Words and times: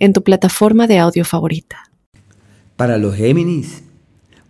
en 0.00 0.12
tu 0.12 0.24
plataforma 0.24 0.88
de 0.88 0.98
audio 0.98 1.24
favorita. 1.24 1.90
Para 2.76 2.98
los 2.98 3.14
Géminis, 3.14 3.82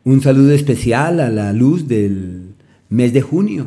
un 0.05 0.23
saludo 0.23 0.53
especial 0.53 1.21
a 1.21 1.29
la 1.29 1.53
luz 1.53 1.87
del 1.87 2.55
mes 2.89 3.13
de 3.13 3.21
junio. 3.21 3.67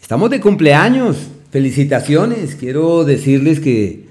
Estamos 0.00 0.30
de 0.30 0.40
cumpleaños, 0.40 1.28
felicitaciones. 1.50 2.56
Quiero 2.56 3.04
decirles 3.04 3.60
que 3.60 4.04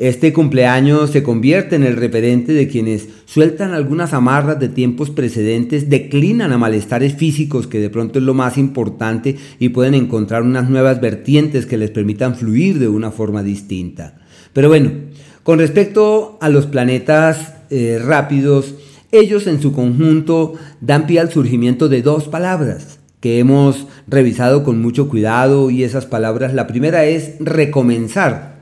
este 0.00 0.32
cumpleaños 0.32 1.10
se 1.10 1.22
convierte 1.22 1.76
en 1.76 1.84
el 1.84 1.96
referente 1.96 2.52
de 2.52 2.68
quienes 2.68 3.08
sueltan 3.26 3.74
algunas 3.74 4.12
amarras 4.14 4.58
de 4.58 4.70
tiempos 4.70 5.10
precedentes, 5.10 5.90
declinan 5.90 6.52
a 6.52 6.58
malestares 6.58 7.14
físicos, 7.14 7.66
que 7.66 7.80
de 7.80 7.90
pronto 7.90 8.18
es 8.18 8.24
lo 8.24 8.32
más 8.32 8.56
importante, 8.58 9.36
y 9.58 9.68
pueden 9.68 9.94
encontrar 9.94 10.42
unas 10.42 10.70
nuevas 10.70 11.00
vertientes 11.00 11.66
que 11.66 11.76
les 11.76 11.90
permitan 11.90 12.34
fluir 12.34 12.78
de 12.78 12.88
una 12.88 13.10
forma 13.10 13.42
distinta. 13.42 14.18
Pero 14.52 14.68
bueno, 14.68 14.90
con 15.42 15.58
respecto 15.58 16.38
a 16.40 16.48
los 16.48 16.66
planetas 16.66 17.54
eh, 17.70 18.00
rápidos, 18.04 18.74
ellos 19.12 19.46
en 19.46 19.60
su 19.60 19.72
conjunto 19.72 20.54
dan 20.80 21.06
pie 21.06 21.20
al 21.20 21.30
surgimiento 21.30 21.88
de 21.88 22.02
dos 22.02 22.28
palabras 22.28 23.00
que 23.20 23.38
hemos 23.38 23.86
revisado 24.06 24.64
con 24.64 24.80
mucho 24.80 25.08
cuidado 25.08 25.70
y 25.70 25.84
esas 25.84 26.06
palabras, 26.06 26.54
la 26.54 26.66
primera 26.66 27.04
es 27.04 27.34
recomenzar. 27.38 28.60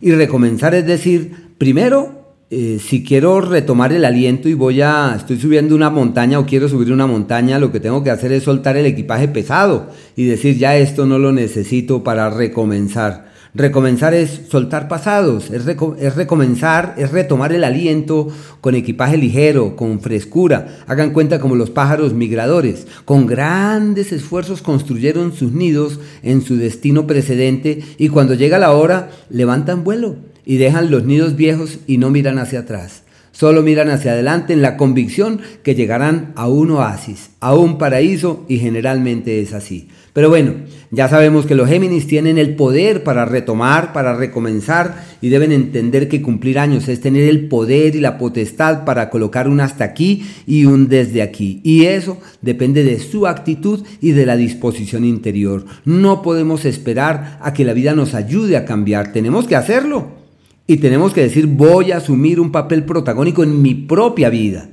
Y 0.00 0.12
recomenzar 0.12 0.74
es 0.74 0.86
decir, 0.86 1.32
primero, 1.56 2.26
eh, 2.50 2.78
si 2.80 3.02
quiero 3.02 3.40
retomar 3.40 3.92
el 3.92 4.04
aliento 4.04 4.48
y 4.48 4.54
voy 4.54 4.82
a, 4.82 5.14
estoy 5.16 5.38
subiendo 5.40 5.74
una 5.74 5.90
montaña 5.90 6.38
o 6.38 6.46
quiero 6.46 6.68
subir 6.68 6.92
una 6.92 7.06
montaña, 7.06 7.58
lo 7.58 7.72
que 7.72 7.80
tengo 7.80 8.04
que 8.04 8.10
hacer 8.10 8.32
es 8.32 8.44
soltar 8.44 8.76
el 8.76 8.86
equipaje 8.86 9.28
pesado 9.28 9.88
y 10.14 10.26
decir, 10.26 10.58
ya 10.58 10.76
esto 10.76 11.06
no 11.06 11.18
lo 11.18 11.32
necesito 11.32 12.04
para 12.04 12.28
recomenzar. 12.30 13.34
Recomenzar 13.56 14.12
es 14.12 14.42
soltar 14.50 14.86
pasados, 14.86 15.50
es, 15.50 15.64
recomenzar, 15.64 16.94
es 16.98 17.10
retomar 17.10 17.54
el 17.54 17.64
aliento 17.64 18.28
con 18.60 18.74
equipaje 18.74 19.16
ligero, 19.16 19.76
con 19.76 20.00
frescura. 20.00 20.84
Hagan 20.86 21.14
cuenta 21.14 21.40
como 21.40 21.56
los 21.56 21.70
pájaros 21.70 22.12
migradores. 22.12 22.86
Con 23.06 23.24
grandes 23.24 24.12
esfuerzos 24.12 24.60
construyeron 24.60 25.32
sus 25.32 25.52
nidos 25.52 26.00
en 26.22 26.42
su 26.42 26.58
destino 26.58 27.06
precedente 27.06 27.82
y 27.96 28.10
cuando 28.10 28.34
llega 28.34 28.58
la 28.58 28.72
hora 28.72 29.08
levantan 29.30 29.84
vuelo 29.84 30.16
y 30.44 30.58
dejan 30.58 30.90
los 30.90 31.04
nidos 31.04 31.34
viejos 31.34 31.78
y 31.86 31.96
no 31.96 32.10
miran 32.10 32.38
hacia 32.38 32.60
atrás. 32.60 33.05
Solo 33.36 33.62
miran 33.62 33.90
hacia 33.90 34.12
adelante 34.12 34.54
en 34.54 34.62
la 34.62 34.78
convicción 34.78 35.42
que 35.62 35.74
llegarán 35.74 36.32
a 36.36 36.48
un 36.48 36.70
oasis, 36.70 37.32
a 37.40 37.54
un 37.54 37.76
paraíso 37.76 38.46
y 38.48 38.56
generalmente 38.56 39.42
es 39.42 39.52
así. 39.52 39.88
Pero 40.14 40.30
bueno, 40.30 40.54
ya 40.90 41.10
sabemos 41.10 41.44
que 41.44 41.54
los 41.54 41.68
Géminis 41.68 42.06
tienen 42.06 42.38
el 42.38 42.56
poder 42.56 43.04
para 43.04 43.26
retomar, 43.26 43.92
para 43.92 44.16
recomenzar 44.16 45.04
y 45.20 45.28
deben 45.28 45.52
entender 45.52 46.08
que 46.08 46.22
cumplir 46.22 46.58
años 46.58 46.88
es 46.88 47.02
tener 47.02 47.28
el 47.28 47.46
poder 47.48 47.94
y 47.94 48.00
la 48.00 48.16
potestad 48.16 48.86
para 48.86 49.10
colocar 49.10 49.50
un 49.50 49.60
hasta 49.60 49.84
aquí 49.84 50.26
y 50.46 50.64
un 50.64 50.88
desde 50.88 51.20
aquí. 51.20 51.60
Y 51.62 51.84
eso 51.84 52.16
depende 52.40 52.84
de 52.84 52.98
su 52.98 53.26
actitud 53.26 53.84
y 54.00 54.12
de 54.12 54.24
la 54.24 54.38
disposición 54.38 55.04
interior. 55.04 55.66
No 55.84 56.22
podemos 56.22 56.64
esperar 56.64 57.38
a 57.42 57.52
que 57.52 57.66
la 57.66 57.74
vida 57.74 57.94
nos 57.94 58.14
ayude 58.14 58.56
a 58.56 58.64
cambiar, 58.64 59.12
tenemos 59.12 59.46
que 59.46 59.56
hacerlo. 59.56 60.25
Y 60.66 60.78
tenemos 60.78 61.12
que 61.12 61.22
decir, 61.22 61.46
voy 61.46 61.92
a 61.92 61.98
asumir 61.98 62.40
un 62.40 62.50
papel 62.50 62.84
protagónico 62.84 63.42
en 63.44 63.62
mi 63.62 63.74
propia 63.74 64.30
vida. 64.30 64.68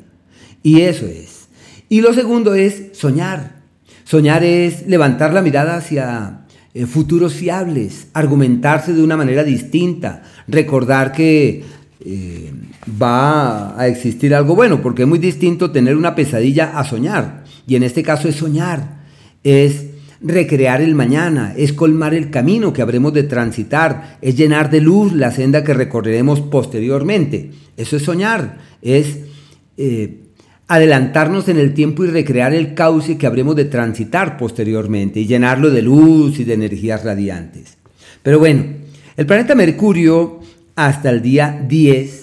Y 0.64 0.82
eso 0.82 1.06
es. 1.06 1.48
Y 1.90 2.02
lo 2.02 2.14
segundo 2.14 2.56
es 2.56 2.90
soñar. 2.94 3.62
Soñar 4.04 4.44
es 4.44 4.88
levantar 4.88 5.34
la 5.34 5.42
mirada 5.42 5.78
hacia 5.78 6.46
eh, 6.74 6.88
futuros 6.88 7.34
fiables, 7.34 8.08
argumentarse 8.14 8.94
de 8.94 9.04
una 9.04 9.16
manera 9.16 9.44
distinta, 9.44 10.24
recordar 10.48 11.12
que 11.12 11.64
eh, 12.04 12.52
va 13.02 13.80
a 13.80 13.88
existir 13.88 14.34
algo 14.34 14.56
bueno, 14.56 14.82
porque 14.82 15.04
es 15.04 15.08
muy 15.08 15.20
distinto 15.20 15.72
tener 15.72 15.96
una 15.96 16.16
pesadilla 16.16 16.78
a 16.78 16.84
soñar. 16.84 17.44
Y 17.68 17.76
en 17.76 17.84
este 17.84 18.02
caso 18.02 18.28
es 18.28 18.36
soñar, 18.36 19.04
es 19.44 19.86
recrear 20.24 20.82
el 20.82 20.96
mañana, 20.96 21.54
es 21.56 21.74
colmar 21.74 22.14
el 22.14 22.30
camino 22.30 22.72
que 22.72 22.82
habremos 22.82 23.14
de 23.14 23.24
transitar, 23.24 24.18
es 24.22 24.36
llenar 24.38 24.72
de 24.72 24.82
luz 24.82 25.14
la 25.14 25.32
senda 25.32 25.64
que 25.64 25.74
recorreremos 25.74 26.40
posteriormente. 26.42 27.52
Eso 27.76 27.98
es 27.98 28.04
soñar, 28.04 28.58
es 28.82 29.20
eh, 29.78 30.22
adelantarnos 30.68 31.50
en 31.50 31.58
el 31.58 31.74
tiempo 31.74 32.06
y 32.06 32.08
recrear 32.08 32.54
el 32.54 32.74
cauce 32.74 33.18
que 33.18 33.28
habremos 33.28 33.56
de 33.56 33.66
transitar 33.66 34.38
posteriormente 34.38 35.20
y 35.20 35.28
llenarlo 35.28 35.70
de 35.70 35.82
luz 35.82 36.40
y 36.40 36.46
de 36.46 36.54
energías 36.54 37.04
radiantes. 37.04 37.78
Pero 38.22 38.40
bueno, 38.40 38.64
el 39.18 39.26
planeta 39.26 39.56
Mercurio 39.56 40.40
hasta 40.76 41.10
el 41.10 41.22
día 41.22 41.64
10 41.68 42.23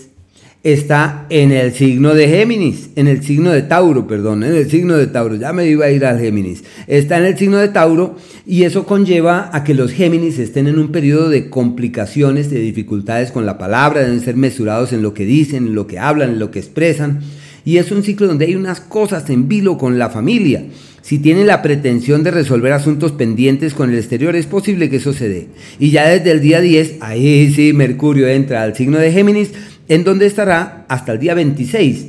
está 0.62 1.26
en 1.31 1.53
el 1.53 1.72
signo 1.72 2.15
de 2.15 2.28
Géminis, 2.28 2.91
en 2.97 3.09
el 3.09 3.22
signo 3.22 3.50
de 3.50 3.62
Tauro, 3.62 4.06
perdón, 4.06 4.43
en 4.43 4.54
el 4.54 4.71
signo 4.71 4.97
de 4.97 5.06
Tauro, 5.06 5.37
ya 5.37 5.53
me 5.53 5.66
iba 5.66 5.87
a 5.87 5.91
ir 5.91 6.04
al 6.04 6.21
Géminis, 6.21 6.65
está 6.87 7.19
en 7.19 7.25
el 7.25 7.38
signo 7.38 7.59
de 7.59 7.69
Tauro 7.69 8.16
y 8.47 8.65
eso 8.65 8.84
conlleva 8.84 9.50
a 9.53 9.65
que 9.65 9.75
los 9.75 9.93
Géminis 9.93 10.38
estén 10.38 10.66
en 10.66 10.78
un 10.78 10.93
periodo 10.93 11.31
de 11.31 11.49
complicaciones, 11.49 12.50
de 12.50 12.60
dificultades 12.60 13.32
con 13.32 13.47
la 13.47 13.56
palabra, 13.56 14.03
deben 14.03 14.20
ser 14.20 14.37
mesurados 14.37 14.93
en 14.93 15.03
lo 15.03 15.15
que 15.15 15.25
dicen, 15.25 15.69
en 15.69 15.75
lo 15.75 15.87
que 15.87 15.99
hablan, 15.99 16.31
en 16.31 16.38
lo 16.38 16.50
que 16.50 16.59
expresan 16.59 17.20
y 17.65 17.76
es 17.76 17.91
un 17.91 18.03
ciclo 18.03 18.26
donde 18.26 18.47
hay 18.47 18.54
unas 18.54 18.81
cosas 18.81 19.28
en 19.31 19.49
vilo 19.49 19.76
con 19.78 19.99
la 19.99 20.10
familia. 20.10 20.65
Si 21.03 21.19
tienen 21.19 21.47
la 21.47 21.62
pretensión 21.62 22.22
de 22.22 22.31
resolver 22.31 22.72
asuntos 22.72 23.12
pendientes 23.12 23.75
con 23.75 23.91
el 23.91 23.97
exterior, 23.97 24.37
es 24.37 24.47
posible 24.47 24.91
que 24.91 24.97
eso 24.97 25.12
se 25.12 25.28
dé. 25.28 25.49
Y 25.78 25.91
ya 25.91 26.09
desde 26.09 26.31
el 26.31 26.41
día 26.41 26.60
10, 26.60 26.97
ahí 27.00 27.53
sí, 27.54 27.72
Mercurio 27.72 28.28
entra 28.28 28.62
al 28.62 28.76
signo 28.76 28.99
de 28.99 29.12
Géminis, 29.12 29.50
en 29.90 30.04
donde 30.04 30.26
estará 30.26 30.84
hasta 30.88 31.12
el 31.12 31.18
día 31.18 31.34
26. 31.34 32.06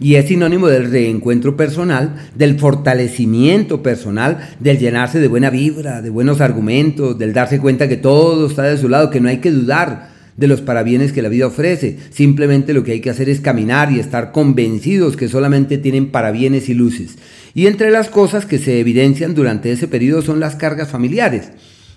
Y 0.00 0.16
es 0.16 0.28
sinónimo 0.28 0.68
del 0.68 0.90
reencuentro 0.90 1.56
personal, 1.56 2.14
del 2.34 2.58
fortalecimiento 2.58 3.82
personal, 3.82 4.50
del 4.60 4.78
llenarse 4.78 5.18
de 5.18 5.28
buena 5.28 5.48
vibra, 5.48 6.02
de 6.02 6.10
buenos 6.10 6.42
argumentos, 6.42 7.18
del 7.18 7.32
darse 7.32 7.58
cuenta 7.58 7.88
que 7.88 7.96
todo 7.96 8.46
está 8.46 8.64
de 8.64 8.76
su 8.76 8.88
lado, 8.88 9.08
que 9.08 9.20
no 9.20 9.30
hay 9.30 9.38
que 9.38 9.50
dudar, 9.50 10.12
de 10.36 10.46
los 10.46 10.60
parabienes 10.60 11.12
que 11.12 11.22
la 11.22 11.30
vida 11.30 11.46
ofrece. 11.46 11.96
Simplemente 12.10 12.74
lo 12.74 12.84
que 12.84 12.92
hay 12.92 13.00
que 13.00 13.10
hacer 13.10 13.30
es 13.30 13.40
caminar 13.40 13.90
y 13.90 13.98
estar 13.98 14.30
convencidos 14.32 15.16
que 15.16 15.28
solamente 15.28 15.78
tienen 15.78 16.10
parabienes 16.10 16.68
y 16.68 16.74
luces. 16.74 17.16
Y 17.54 17.66
entre 17.66 17.90
las 17.90 18.10
cosas 18.10 18.44
que 18.44 18.58
se 18.58 18.78
evidencian 18.78 19.34
durante 19.34 19.72
ese 19.72 19.88
periodo 19.88 20.20
son 20.20 20.38
las 20.38 20.56
cargas 20.56 20.90
familiares 20.90 21.50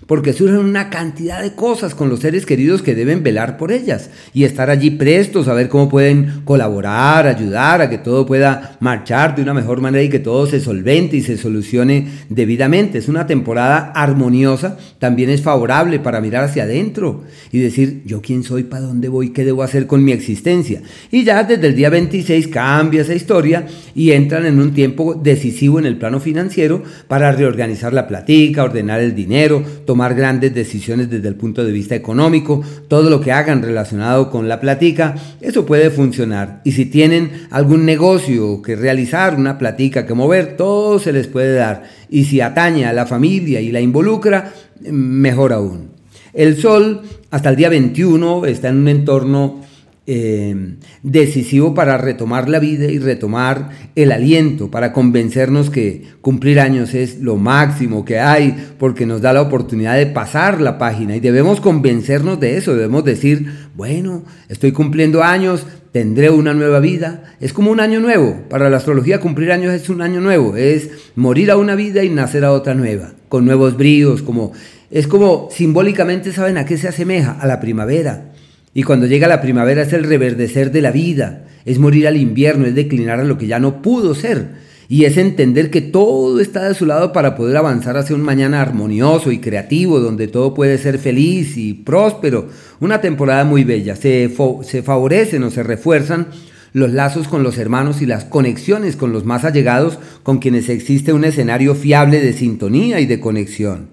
porque 0.06 0.32
surgen 0.32 0.58
una 0.58 0.88
cantidad 0.88 1.42
de 1.42 1.54
cosas 1.54 1.94
con 1.94 2.08
los 2.08 2.20
seres 2.20 2.46
queridos 2.46 2.82
que 2.82 2.94
deben 2.94 3.22
velar 3.22 3.56
por 3.56 3.72
ellas 3.72 4.10
y 4.32 4.44
estar 4.44 4.70
allí 4.70 4.90
prestos 4.90 5.48
a 5.48 5.54
ver 5.54 5.68
cómo 5.68 5.88
pueden 5.88 6.42
colaborar, 6.44 7.26
ayudar 7.26 7.80
a 7.80 7.90
que 7.90 7.98
todo 7.98 8.24
pueda 8.24 8.76
marchar 8.80 9.34
de 9.34 9.42
una 9.42 9.54
mejor 9.54 9.80
manera 9.80 10.04
y 10.04 10.08
que 10.08 10.18
todo 10.18 10.46
se 10.46 10.60
solvente 10.60 11.16
y 11.16 11.22
se 11.22 11.36
solucione 11.36 12.06
debidamente. 12.28 12.98
Es 12.98 13.08
una 13.08 13.26
temporada 13.26 13.92
armoniosa, 13.94 14.78
también 14.98 15.30
es 15.30 15.42
favorable 15.42 15.98
para 15.98 16.20
mirar 16.20 16.44
hacia 16.44 16.62
adentro 16.62 17.24
y 17.50 17.58
decir, 17.58 18.02
yo 18.04 18.22
quién 18.22 18.44
soy, 18.44 18.62
para 18.62 18.82
dónde 18.82 19.08
voy, 19.08 19.30
qué 19.30 19.44
debo 19.44 19.62
hacer 19.62 19.86
con 19.86 20.04
mi 20.04 20.12
existencia. 20.12 20.82
Y 21.10 21.24
ya 21.24 21.42
desde 21.42 21.66
el 21.66 21.74
día 21.74 21.90
26 21.90 22.48
cambia 22.48 23.02
esa 23.02 23.14
historia 23.14 23.66
y 23.94 24.12
entran 24.12 24.46
en 24.46 24.60
un 24.60 24.72
tiempo 24.72 25.14
decisivo 25.14 25.78
en 25.78 25.86
el 25.86 25.96
plano 25.96 26.20
financiero 26.20 26.82
para 27.08 27.32
reorganizar 27.32 27.92
la 27.92 28.06
platica, 28.06 28.64
ordenar 28.64 29.00
el 29.00 29.14
dinero, 29.14 29.62
tomar 29.84 29.95
grandes 30.14 30.54
decisiones 30.54 31.10
desde 31.10 31.28
el 31.28 31.34
punto 31.34 31.64
de 31.64 31.72
vista 31.72 31.94
económico, 31.94 32.62
todo 32.88 33.10
lo 33.10 33.20
que 33.20 33.32
hagan 33.32 33.62
relacionado 33.62 34.30
con 34.30 34.48
la 34.48 34.60
platica, 34.60 35.14
eso 35.40 35.66
puede 35.66 35.90
funcionar. 35.90 36.60
Y 36.64 36.72
si 36.72 36.86
tienen 36.86 37.46
algún 37.50 37.84
negocio 37.84 38.62
que 38.62 38.76
realizar, 38.76 39.34
una 39.36 39.58
platica 39.58 40.06
que 40.06 40.14
mover, 40.14 40.56
todo 40.56 40.98
se 40.98 41.12
les 41.12 41.26
puede 41.26 41.54
dar. 41.54 41.84
Y 42.08 42.24
si 42.24 42.40
atañe 42.40 42.86
a 42.86 42.92
la 42.92 43.06
familia 43.06 43.60
y 43.60 43.72
la 43.72 43.80
involucra, 43.80 44.52
mejor 44.90 45.52
aún. 45.52 45.90
El 46.32 46.56
Sol 46.56 47.02
hasta 47.30 47.50
el 47.50 47.56
día 47.56 47.68
21 47.68 48.46
está 48.46 48.68
en 48.68 48.76
un 48.76 48.88
entorno 48.88 49.65
Em, 50.08 50.76
decisivo 51.02 51.74
para 51.74 51.98
retomar 51.98 52.48
la 52.48 52.60
vida 52.60 52.84
y 52.84 53.00
retomar 53.00 53.70
el 53.96 54.12
aliento, 54.12 54.70
para 54.70 54.92
convencernos 54.92 55.68
que 55.68 56.04
cumplir 56.20 56.60
años 56.60 56.94
es 56.94 57.18
lo 57.18 57.34
máximo 57.38 58.04
que 58.04 58.20
hay, 58.20 58.54
porque 58.78 59.04
nos 59.04 59.20
da 59.20 59.32
la 59.32 59.42
oportunidad 59.42 59.96
de 59.96 60.06
pasar 60.06 60.60
la 60.60 60.78
página 60.78 61.16
y 61.16 61.20
debemos 61.20 61.60
convencernos 61.60 62.38
de 62.38 62.56
eso, 62.56 62.76
debemos 62.76 63.04
decir, 63.04 63.50
bueno, 63.74 64.22
estoy 64.48 64.70
cumpliendo 64.70 65.24
años, 65.24 65.66
tendré 65.90 66.30
una 66.30 66.54
nueva 66.54 66.78
vida. 66.78 67.34
Es 67.40 67.52
como 67.52 67.72
un 67.72 67.80
año 67.80 67.98
nuevo. 67.98 68.42
Para 68.48 68.70
la 68.70 68.76
astrología 68.76 69.18
cumplir 69.18 69.50
años 69.50 69.74
es 69.74 69.88
un 69.88 70.02
año 70.02 70.20
nuevo. 70.20 70.54
Es 70.54 70.88
morir 71.16 71.50
a 71.50 71.56
una 71.56 71.74
vida 71.74 72.04
y 72.04 72.10
nacer 72.10 72.44
a 72.44 72.52
otra 72.52 72.74
nueva. 72.74 73.14
Con 73.28 73.44
nuevos 73.44 73.76
bríos. 73.76 74.22
Como, 74.22 74.52
es 74.90 75.08
como 75.08 75.48
simbólicamente, 75.50 76.32
¿saben 76.32 76.58
a 76.58 76.64
qué 76.64 76.76
se 76.76 76.86
asemeja? 76.86 77.32
A 77.40 77.46
la 77.46 77.60
primavera. 77.60 78.35
Y 78.76 78.82
cuando 78.82 79.06
llega 79.06 79.26
la 79.26 79.40
primavera 79.40 79.80
es 79.80 79.94
el 79.94 80.04
reverdecer 80.04 80.70
de 80.70 80.82
la 80.82 80.90
vida. 80.90 81.46
Es 81.64 81.78
morir 81.78 82.06
al 82.06 82.18
invierno, 82.18 82.66
es 82.66 82.74
declinar 82.74 83.20
a 83.20 83.24
lo 83.24 83.38
que 83.38 83.46
ya 83.46 83.58
no 83.58 83.80
pudo 83.80 84.14
ser 84.14 84.66
y 84.86 85.06
es 85.06 85.16
entender 85.16 85.70
que 85.70 85.80
todo 85.80 86.38
está 86.40 86.68
de 86.68 86.74
su 86.74 86.84
lado 86.84 87.10
para 87.14 87.36
poder 87.36 87.56
avanzar 87.56 87.96
hacia 87.96 88.14
un 88.14 88.20
mañana 88.20 88.60
armonioso 88.60 89.32
y 89.32 89.38
creativo, 89.38 89.98
donde 89.98 90.28
todo 90.28 90.52
puede 90.52 90.76
ser 90.76 90.98
feliz 90.98 91.56
y 91.56 91.72
próspero. 91.72 92.50
Una 92.78 93.00
temporada 93.00 93.44
muy 93.44 93.64
bella. 93.64 93.96
Se, 93.96 94.28
favorecen 94.28 95.42
o 95.42 95.50
se 95.50 95.62
refuerzan 95.62 96.26
los 96.74 96.92
lazos 96.92 97.28
con 97.28 97.42
los 97.42 97.56
hermanos 97.56 98.02
y 98.02 98.06
las 98.06 98.26
conexiones 98.26 98.94
con 98.94 99.10
los 99.10 99.24
más 99.24 99.46
allegados 99.46 99.98
con 100.22 100.36
quienes 100.36 100.68
existe 100.68 101.14
un 101.14 101.24
escenario 101.24 101.74
fiable 101.74 102.20
de 102.20 102.34
sintonía 102.34 103.00
y 103.00 103.06
de 103.06 103.20
conexión. 103.20 103.88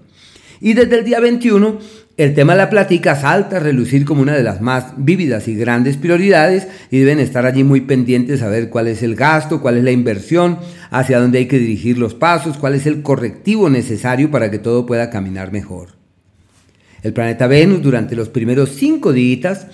Y 0.60 0.74
desde 0.74 0.98
el 0.98 1.04
día 1.06 1.20
21 1.20 1.78
el 2.16 2.34
tema 2.34 2.52
de 2.52 2.58
la 2.58 2.70
plática 2.70 3.16
salta 3.16 3.56
a 3.56 3.60
relucir 3.60 4.04
como 4.04 4.22
una 4.22 4.34
de 4.34 4.44
las 4.44 4.60
más 4.60 4.92
vívidas 4.96 5.48
y 5.48 5.56
grandes 5.56 5.96
prioridades 5.96 6.68
y 6.90 6.98
deben 6.98 7.18
estar 7.18 7.44
allí 7.44 7.64
muy 7.64 7.80
pendientes 7.80 8.42
a 8.42 8.48
ver 8.48 8.70
cuál 8.70 8.86
es 8.86 9.02
el 9.02 9.16
gasto, 9.16 9.60
cuál 9.60 9.78
es 9.78 9.84
la 9.84 9.90
inversión, 9.90 10.58
hacia 10.90 11.18
dónde 11.18 11.38
hay 11.38 11.46
que 11.46 11.58
dirigir 11.58 11.98
los 11.98 12.14
pasos, 12.14 12.56
cuál 12.56 12.76
es 12.76 12.86
el 12.86 13.02
correctivo 13.02 13.68
necesario 13.68 14.30
para 14.30 14.48
que 14.50 14.60
todo 14.60 14.86
pueda 14.86 15.10
caminar 15.10 15.50
mejor. 15.50 15.88
El 17.02 17.12
planeta 17.12 17.48
Venus 17.48 17.82
durante 17.82 18.14
los 18.14 18.28
primeros 18.28 18.70
cinco 18.70 19.12
días 19.12 19.66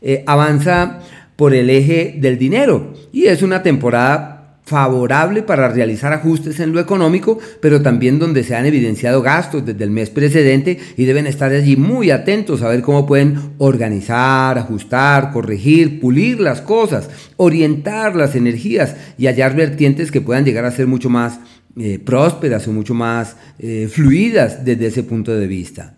eh, 0.00 0.22
avanza 0.26 1.00
por 1.34 1.52
el 1.52 1.68
eje 1.68 2.16
del 2.18 2.38
dinero 2.38 2.94
y 3.12 3.26
es 3.26 3.42
una 3.42 3.62
temporada 3.64 4.37
favorable 4.68 5.42
para 5.42 5.68
realizar 5.68 6.12
ajustes 6.12 6.60
en 6.60 6.72
lo 6.72 6.80
económico, 6.80 7.38
pero 7.60 7.80
también 7.80 8.18
donde 8.18 8.44
se 8.44 8.54
han 8.54 8.66
evidenciado 8.66 9.22
gastos 9.22 9.64
desde 9.64 9.84
el 9.84 9.90
mes 9.90 10.10
precedente 10.10 10.78
y 10.96 11.04
deben 11.06 11.26
estar 11.26 11.50
allí 11.50 11.76
muy 11.76 12.10
atentos 12.10 12.62
a 12.62 12.68
ver 12.68 12.82
cómo 12.82 13.06
pueden 13.06 13.36
organizar, 13.58 14.58
ajustar, 14.58 15.32
corregir, 15.32 16.00
pulir 16.00 16.40
las 16.40 16.60
cosas, 16.60 17.08
orientar 17.36 18.14
las 18.14 18.36
energías 18.36 18.94
y 19.16 19.26
hallar 19.26 19.56
vertientes 19.56 20.12
que 20.12 20.20
puedan 20.20 20.44
llegar 20.44 20.64
a 20.66 20.70
ser 20.70 20.86
mucho 20.86 21.08
más 21.08 21.40
eh, 21.78 21.98
prósperas 21.98 22.68
o 22.68 22.72
mucho 22.72 22.92
más 22.92 23.36
eh, 23.58 23.88
fluidas 23.90 24.64
desde 24.64 24.86
ese 24.86 25.02
punto 25.02 25.34
de 25.34 25.46
vista. 25.46 25.94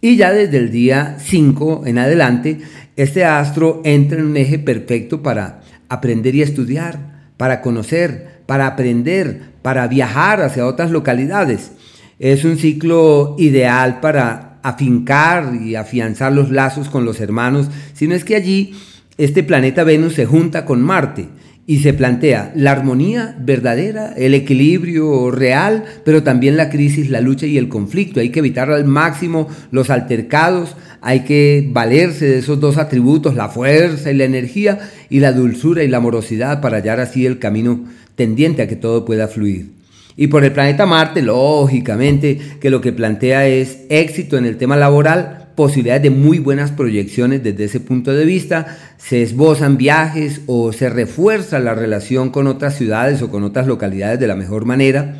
Y 0.00 0.16
ya 0.16 0.32
desde 0.32 0.58
el 0.58 0.70
día 0.70 1.16
5 1.18 1.84
en 1.86 1.98
adelante, 1.98 2.58
este 2.96 3.24
astro 3.24 3.82
entra 3.84 4.18
en 4.18 4.26
un 4.26 4.36
eje 4.36 4.58
perfecto 4.58 5.22
para 5.22 5.62
aprender 5.88 6.34
y 6.34 6.42
estudiar 6.42 7.13
para 7.36 7.60
conocer, 7.60 8.40
para 8.46 8.66
aprender, 8.66 9.42
para 9.62 9.86
viajar 9.88 10.42
hacia 10.42 10.66
otras 10.66 10.90
localidades. 10.90 11.72
Es 12.18 12.44
un 12.44 12.56
ciclo 12.56 13.36
ideal 13.38 14.00
para 14.00 14.58
afincar 14.62 15.54
y 15.54 15.74
afianzar 15.74 16.32
los 16.32 16.50
lazos 16.50 16.88
con 16.88 17.04
los 17.04 17.20
hermanos, 17.20 17.68
sino 17.92 18.14
es 18.14 18.24
que 18.24 18.36
allí 18.36 18.74
este 19.18 19.42
planeta 19.42 19.84
Venus 19.84 20.14
se 20.14 20.26
junta 20.26 20.64
con 20.64 20.82
Marte 20.82 21.28
y 21.66 21.78
se 21.78 21.94
plantea 21.94 22.52
la 22.54 22.72
armonía 22.72 23.36
verdadera, 23.40 24.12
el 24.16 24.34
equilibrio 24.34 25.30
real, 25.30 25.84
pero 26.04 26.22
también 26.22 26.56
la 26.56 26.68
crisis, 26.68 27.08
la 27.08 27.22
lucha 27.22 27.46
y 27.46 27.56
el 27.56 27.68
conflicto. 27.68 28.20
Hay 28.20 28.28
que 28.30 28.40
evitar 28.40 28.70
al 28.70 28.84
máximo 28.84 29.48
los 29.70 29.88
altercados, 29.88 30.76
hay 31.00 31.20
que 31.20 31.66
valerse 31.72 32.26
de 32.26 32.38
esos 32.38 32.60
dos 32.60 32.76
atributos, 32.76 33.34
la 33.34 33.48
fuerza 33.48 34.10
y 34.10 34.16
la 34.16 34.24
energía, 34.24 34.78
y 35.08 35.20
la 35.20 35.32
dulzura 35.32 35.82
y 35.82 35.88
la 35.88 35.98
amorosidad 35.98 36.60
para 36.60 36.78
hallar 36.78 37.00
así 37.00 37.24
el 37.24 37.38
camino 37.38 37.84
tendiente 38.14 38.62
a 38.62 38.68
que 38.68 38.76
todo 38.76 39.04
pueda 39.04 39.28
fluir. 39.28 39.70
Y 40.16 40.28
por 40.28 40.44
el 40.44 40.52
planeta 40.52 40.86
Marte, 40.86 41.22
lógicamente, 41.22 42.38
que 42.60 42.70
lo 42.70 42.80
que 42.80 42.92
plantea 42.92 43.48
es 43.48 43.80
éxito 43.88 44.36
en 44.38 44.44
el 44.44 44.58
tema 44.58 44.76
laboral, 44.76 45.43
posibilidades 45.54 46.02
de 46.02 46.10
muy 46.10 46.38
buenas 46.38 46.70
proyecciones 46.70 47.42
desde 47.42 47.64
ese 47.64 47.80
punto 47.80 48.12
de 48.12 48.24
vista, 48.24 48.78
se 48.96 49.22
esbozan 49.22 49.76
viajes 49.76 50.40
o 50.46 50.72
se 50.72 50.88
refuerza 50.88 51.58
la 51.58 51.74
relación 51.74 52.30
con 52.30 52.46
otras 52.46 52.76
ciudades 52.76 53.22
o 53.22 53.30
con 53.30 53.44
otras 53.44 53.66
localidades 53.66 54.20
de 54.20 54.26
la 54.26 54.36
mejor 54.36 54.64
manera. 54.64 55.16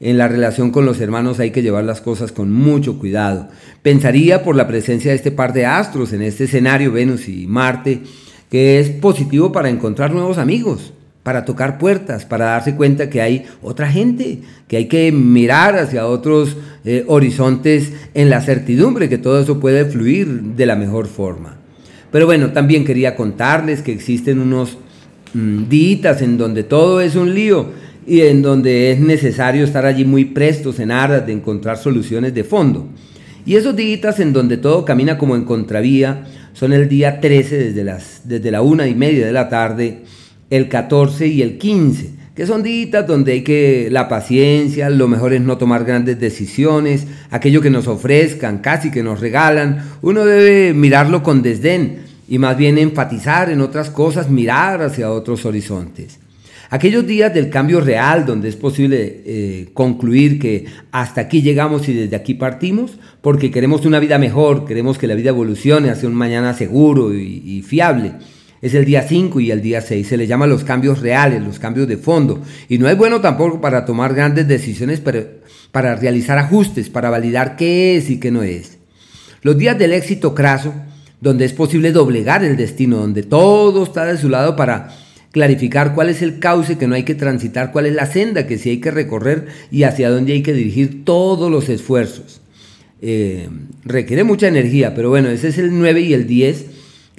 En 0.00 0.16
la 0.16 0.28
relación 0.28 0.70
con 0.70 0.86
los 0.86 1.00
hermanos 1.00 1.40
hay 1.40 1.50
que 1.50 1.62
llevar 1.62 1.84
las 1.84 2.00
cosas 2.00 2.32
con 2.32 2.50
mucho 2.50 2.98
cuidado. 2.98 3.48
Pensaría 3.82 4.42
por 4.42 4.56
la 4.56 4.66
presencia 4.66 5.10
de 5.10 5.16
este 5.16 5.30
par 5.30 5.52
de 5.52 5.66
astros 5.66 6.12
en 6.12 6.22
este 6.22 6.44
escenario, 6.44 6.92
Venus 6.92 7.28
y 7.28 7.46
Marte, 7.46 8.02
que 8.50 8.80
es 8.80 8.90
positivo 8.90 9.52
para 9.52 9.68
encontrar 9.68 10.12
nuevos 10.12 10.38
amigos, 10.38 10.94
para 11.22 11.44
tocar 11.44 11.78
puertas, 11.78 12.24
para 12.24 12.46
darse 12.46 12.74
cuenta 12.74 13.10
que 13.10 13.20
hay 13.20 13.44
otra 13.62 13.90
gente, 13.90 14.40
que 14.68 14.78
hay 14.78 14.86
que 14.86 15.12
mirar 15.12 15.76
hacia 15.76 16.06
otros 16.06 16.56
eh, 16.84 17.04
horizontes 17.08 17.92
en 18.14 18.30
la 18.30 18.40
certidumbre 18.40 19.08
que 19.08 19.18
todo 19.18 19.40
eso 19.40 19.60
puede 19.60 19.84
fluir 19.84 20.28
de 20.28 20.66
la 20.66 20.76
mejor 20.76 21.06
forma. 21.06 21.56
Pero 22.10 22.26
bueno, 22.26 22.52
también 22.52 22.84
quería 22.84 23.16
contarles 23.16 23.82
que 23.82 23.92
existen 23.92 24.40
unos 24.40 24.78
mm, 25.34 25.68
días 25.68 26.22
en 26.22 26.38
donde 26.38 26.64
todo 26.64 27.00
es 27.00 27.14
un 27.16 27.34
lío 27.34 27.68
y 28.06 28.22
en 28.22 28.40
donde 28.40 28.90
es 28.90 29.00
necesario 29.00 29.64
estar 29.64 29.84
allí 29.84 30.04
muy 30.04 30.24
prestos 30.24 30.80
en 30.80 30.90
aras 30.90 31.26
de 31.26 31.32
encontrar 31.32 31.76
soluciones 31.76 32.34
de 32.34 32.44
fondo. 32.44 32.88
Y 33.44 33.56
esos 33.56 33.76
días 33.76 34.20
en 34.20 34.32
donde 34.32 34.56
todo 34.56 34.84
camina 34.84 35.18
como 35.18 35.36
en 35.36 35.44
contravía 35.44 36.24
son 36.54 36.72
el 36.72 36.88
día 36.88 37.20
13 37.20 37.56
desde, 37.56 37.84
las, 37.84 38.22
desde 38.24 38.50
la 38.50 38.62
una 38.62 38.86
y 38.88 38.94
media 38.94 39.26
de 39.26 39.32
la 39.32 39.48
tarde 39.48 40.02
el 40.50 40.68
14 40.68 41.28
y 41.28 41.42
el 41.42 41.58
15, 41.58 42.10
que 42.34 42.46
son 42.46 42.62
días 42.62 43.06
donde 43.06 43.32
hay 43.32 43.42
que 43.42 43.88
la 43.90 44.08
paciencia, 44.08 44.90
lo 44.90 45.08
mejor 45.08 45.32
es 45.32 45.40
no 45.40 45.58
tomar 45.58 45.84
grandes 45.84 46.18
decisiones, 46.18 47.06
aquello 47.30 47.60
que 47.60 47.70
nos 47.70 47.86
ofrezcan, 47.86 48.58
casi 48.58 48.90
que 48.90 49.02
nos 49.02 49.20
regalan, 49.20 49.84
uno 50.02 50.24
debe 50.24 50.74
mirarlo 50.74 51.22
con 51.22 51.42
desdén 51.42 51.98
y 52.28 52.38
más 52.38 52.56
bien 52.56 52.78
enfatizar 52.78 53.50
en 53.50 53.60
otras 53.60 53.90
cosas, 53.90 54.28
mirar 54.28 54.82
hacia 54.82 55.10
otros 55.10 55.46
horizontes. 55.46 56.18
Aquellos 56.72 57.04
días 57.04 57.34
del 57.34 57.50
cambio 57.50 57.80
real, 57.80 58.24
donde 58.24 58.48
es 58.48 58.54
posible 58.54 59.22
eh, 59.26 59.70
concluir 59.74 60.38
que 60.38 60.66
hasta 60.92 61.22
aquí 61.22 61.42
llegamos 61.42 61.88
y 61.88 61.94
desde 61.94 62.14
aquí 62.14 62.34
partimos, 62.34 62.92
porque 63.22 63.50
queremos 63.50 63.84
una 63.86 63.98
vida 63.98 64.18
mejor, 64.18 64.66
queremos 64.66 64.96
que 64.96 65.08
la 65.08 65.16
vida 65.16 65.30
evolucione 65.30 65.90
hacia 65.90 66.08
un 66.08 66.14
mañana 66.14 66.54
seguro 66.54 67.12
y 67.12 67.62
fiable 67.62 68.12
es 68.62 68.74
el 68.74 68.84
día 68.84 69.02
5 69.02 69.40
y 69.40 69.50
el 69.50 69.62
día 69.62 69.80
6. 69.80 70.06
Se 70.06 70.16
le 70.16 70.26
llama 70.26 70.46
los 70.46 70.64
cambios 70.64 71.00
reales, 71.00 71.42
los 71.42 71.58
cambios 71.58 71.88
de 71.88 71.96
fondo. 71.96 72.42
Y 72.68 72.78
no 72.78 72.88
es 72.88 72.96
bueno 72.96 73.20
tampoco 73.20 73.60
para 73.60 73.84
tomar 73.84 74.14
grandes 74.14 74.46
decisiones, 74.46 75.00
pero 75.00 75.24
para 75.72 75.96
realizar 75.96 76.38
ajustes, 76.38 76.90
para 76.90 77.10
validar 77.10 77.56
qué 77.56 77.96
es 77.96 78.10
y 78.10 78.20
qué 78.20 78.30
no 78.30 78.42
es. 78.42 78.78
Los 79.42 79.56
días 79.56 79.78
del 79.78 79.92
éxito 79.92 80.34
craso, 80.34 80.74
donde 81.20 81.46
es 81.46 81.52
posible 81.52 81.92
doblegar 81.92 82.44
el 82.44 82.56
destino, 82.56 82.98
donde 82.98 83.22
todo 83.22 83.84
está 83.84 84.04
de 84.04 84.18
su 84.18 84.28
lado 84.28 84.56
para 84.56 84.94
clarificar 85.32 85.94
cuál 85.94 86.08
es 86.08 86.22
el 86.22 86.38
cauce 86.38 86.76
que 86.76 86.86
no 86.86 86.94
hay 86.94 87.04
que 87.04 87.14
transitar, 87.14 87.72
cuál 87.72 87.86
es 87.86 87.94
la 87.94 88.06
senda 88.06 88.46
que 88.46 88.58
sí 88.58 88.70
hay 88.70 88.80
que 88.80 88.90
recorrer 88.90 89.46
y 89.70 89.84
hacia 89.84 90.10
dónde 90.10 90.32
hay 90.32 90.42
que 90.42 90.52
dirigir 90.52 91.04
todos 91.04 91.50
los 91.50 91.68
esfuerzos. 91.68 92.40
Eh, 93.00 93.48
requiere 93.84 94.24
mucha 94.24 94.48
energía, 94.48 94.94
pero 94.94 95.08
bueno, 95.08 95.30
ese 95.30 95.48
es 95.48 95.58
el 95.58 95.78
9 95.78 96.00
y 96.00 96.12
el 96.12 96.26
10 96.26 96.66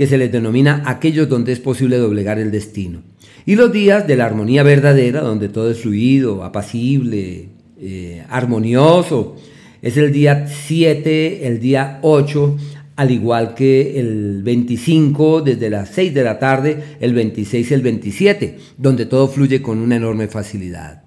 que 0.02 0.08
se 0.08 0.18
les 0.18 0.32
denomina 0.32 0.82
aquellos 0.88 1.30
donde 1.30 1.52
es 1.52 1.60
posible 1.60 1.98
doblegar 1.98 2.40
el 2.40 2.50
destino. 2.50 3.04
Y 3.46 3.54
los 3.54 3.72
días 3.72 4.08
de 4.08 4.16
la 4.16 4.26
armonía 4.26 4.64
verdadera, 4.64 5.22
donde 5.22 5.48
todo 5.48 5.70
es 5.70 5.82
fluido, 5.82 6.44
apacible, 6.44 7.50
eh, 7.80 8.24
armonioso, 8.28 9.36
es 9.80 9.98
el 9.98 10.12
día 10.12 10.48
7, 10.48 11.46
el 11.46 11.60
día 11.60 12.00
8, 12.02 12.58
al 12.96 13.12
igual 13.12 13.54
que 13.54 14.00
el 14.00 14.42
25 14.42 15.44
desde 15.44 15.70
las 15.70 15.90
6 15.90 16.16
de 16.16 16.24
la 16.24 16.40
tarde, 16.40 16.84
el 17.00 17.14
26 17.14 17.70
y 17.70 17.74
el 17.76 17.82
27, 17.84 18.58
donde 18.80 19.06
todo 19.06 19.28
fluye 19.28 19.62
con 19.62 19.78
una 19.78 19.98
enorme 19.98 20.28
facilidad. 20.28 21.04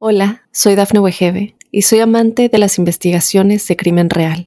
Hola, 0.00 0.42
soy 0.50 0.74
Dafne 0.74 0.98
Wegebe 0.98 1.54
y 1.70 1.82
soy 1.82 2.00
amante 2.00 2.48
de 2.48 2.58
las 2.58 2.78
investigaciones 2.78 3.68
de 3.68 3.76
crimen 3.76 4.10
real. 4.10 4.46